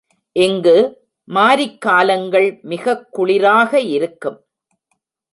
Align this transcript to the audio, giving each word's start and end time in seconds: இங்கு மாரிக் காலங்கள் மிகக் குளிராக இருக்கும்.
இங்கு 0.31 1.07
மாரிக் 1.27 1.81
காலங்கள் 1.81 2.59
மிகக் 2.61 3.17
குளிராக 3.17 3.73
இருக்கும். 3.73 4.45